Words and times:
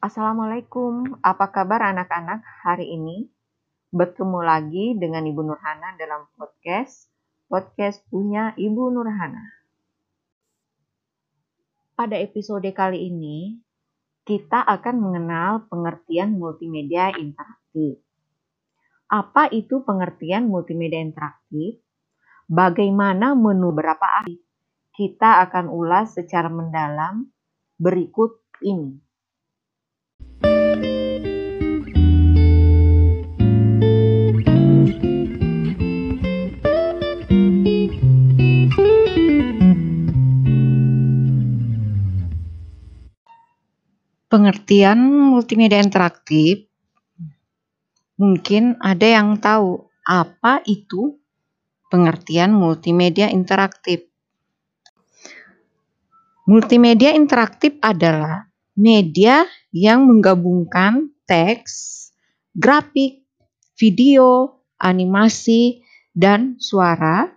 Assalamualaikum, 0.00 1.20
apa 1.20 1.52
kabar 1.52 1.92
anak-anak 1.92 2.40
hari 2.64 2.88
ini? 2.96 3.28
Bertemu 3.92 4.40
lagi 4.40 4.96
dengan 4.96 5.28
Ibu 5.28 5.44
Nurhana 5.44 5.92
dalam 6.00 6.24
podcast 6.40 7.12
podcast 7.52 8.00
punya 8.08 8.56
Ibu 8.56 8.96
Nurhana. 8.96 9.44
Pada 11.92 12.16
episode 12.16 12.64
kali 12.72 13.12
ini, 13.12 13.60
kita 14.24 14.64
akan 14.64 15.04
mengenal 15.04 15.68
pengertian 15.68 16.32
multimedia 16.32 17.12
interaktif. 17.20 18.00
Apa 19.04 19.52
itu 19.52 19.84
pengertian 19.84 20.48
multimedia 20.48 21.04
interaktif? 21.04 21.76
Bagaimana 22.48 23.36
menu 23.36 23.68
berapa 23.76 24.24
ahli? 24.24 24.40
Kita 24.96 25.44
akan 25.44 25.68
ulas 25.68 26.16
secara 26.16 26.48
mendalam 26.48 27.28
berikut 27.76 28.40
ini. 28.64 29.09
Pengertian 44.30 45.10
multimedia 45.34 45.82
interaktif 45.82 46.70
mungkin 48.14 48.78
ada 48.78 49.02
yang 49.02 49.42
tahu 49.42 49.90
apa 50.06 50.62
itu 50.70 51.18
pengertian 51.90 52.54
multimedia 52.54 53.26
interaktif. 53.26 54.06
Multimedia 56.46 57.10
interaktif 57.10 57.74
adalah 57.82 58.46
media 58.78 59.50
yang 59.74 60.06
menggabungkan 60.06 61.10
teks, 61.26 62.14
grafik, 62.54 63.26
video, 63.74 64.62
animasi, 64.78 65.82
dan 66.14 66.54
suara 66.62 67.34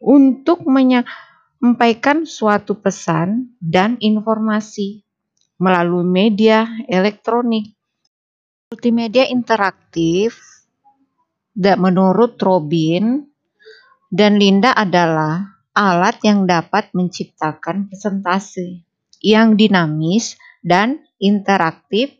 untuk 0.00 0.64
menyampaikan 0.64 2.24
suatu 2.24 2.80
pesan 2.80 3.52
dan 3.60 4.00
informasi 4.00 5.04
melalui 5.62 6.02
media 6.02 6.66
elektronik. 6.90 7.70
Multimedia 8.74 9.30
interaktif 9.30 10.34
menurut 11.54 12.34
Robin 12.42 13.22
dan 14.10 14.42
Linda 14.42 14.74
adalah 14.74 15.62
alat 15.70 16.18
yang 16.26 16.50
dapat 16.50 16.90
menciptakan 16.90 17.86
presentasi 17.86 18.82
yang 19.22 19.54
dinamis 19.54 20.34
dan 20.66 20.98
interaktif 21.22 22.10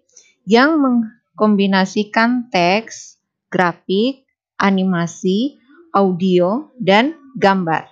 yang 0.46 0.78
mengkombinasikan 0.78 2.46
teks, 2.46 3.18
grafik, 3.50 4.22
animasi, 4.54 5.58
audio, 5.90 6.70
dan 6.78 7.18
gambar. 7.34 7.90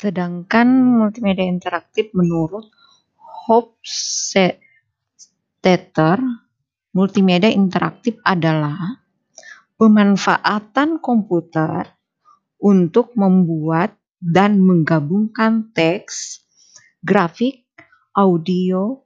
Sedangkan 0.00 0.64
multimedia 0.96 1.44
interaktif 1.44 2.08
menurut 2.16 2.72
Hofstadter, 3.30 4.58
multimedia 6.90 7.50
interaktif 7.54 8.18
adalah 8.26 8.98
pemanfaatan 9.78 10.98
komputer 10.98 11.86
untuk 12.60 13.16
membuat 13.16 13.96
dan 14.20 14.60
menggabungkan 14.60 15.72
teks, 15.72 16.44
grafik, 17.00 17.64
audio, 18.12 19.00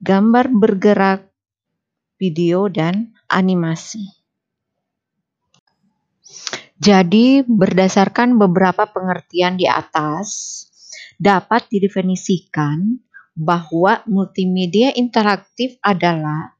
gambar 0.00 0.48
bergerak, 0.48 1.28
video, 2.16 2.72
dan 2.72 3.12
animasi. 3.28 4.08
Jadi, 6.80 7.44
berdasarkan 7.44 8.40
beberapa 8.40 8.88
pengertian 8.88 9.60
di 9.60 9.68
atas, 9.68 10.64
dapat 11.20 11.68
didefinisikan 11.68 13.03
bahwa 13.34 14.06
multimedia 14.06 14.94
interaktif 14.94 15.74
adalah 15.82 16.54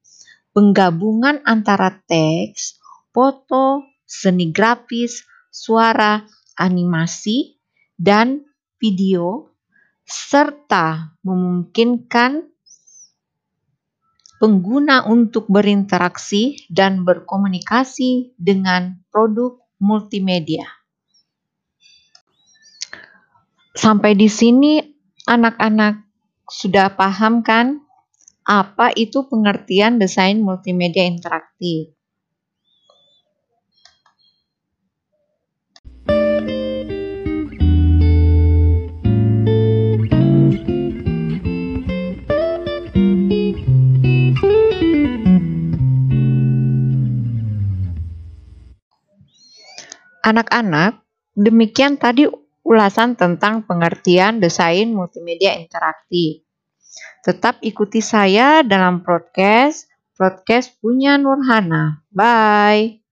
penggabungan 0.55 1.43
antara 1.47 2.03
teks, 2.07 2.83
foto, 3.15 3.87
seni 4.07 4.51
grafis, 4.51 5.23
suara, 5.51 6.27
animasi, 6.59 7.59
dan 7.95 8.43
video, 8.79 9.55
serta 10.05 11.15
memungkinkan 11.23 12.51
pengguna 14.43 15.09
untuk 15.09 15.49
berinteraksi 15.49 16.69
dan 16.69 17.07
berkomunikasi 17.07 18.37
dengan 18.37 19.01
produk 19.09 19.57
multimedia. 19.81 20.69
Sampai 23.75 24.15
di 24.15 24.29
sini, 24.29 24.79
anak-anak 25.27 26.04
sudah 26.49 26.93
paham 26.93 27.41
kan 27.41 27.81
apa 28.45 28.93
itu 28.93 29.25
pengertian 29.25 29.97
desain 29.97 30.37
multimedia 30.37 31.09
interaktif? 31.09 31.97
Anak-anak, 50.25 51.05
demikian 51.37 52.01
tadi 52.01 52.25
ulasan 52.65 53.15
tentang 53.15 53.69
pengertian 53.69 54.41
desain 54.41 54.91
multimedia 54.91 55.55
interaktif. 55.61 56.43
Tetap 57.23 57.61
ikuti 57.61 58.01
saya 58.01 58.65
dalam 58.65 59.05
podcast 59.05 59.87
podcast 60.15 60.75
punya 60.81 61.21
Nurhana. 61.21 62.03
Bye. 62.11 63.04